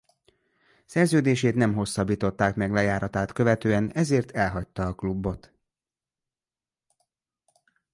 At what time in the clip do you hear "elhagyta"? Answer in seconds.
4.31-4.85